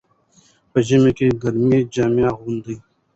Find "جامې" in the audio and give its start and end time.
1.93-2.23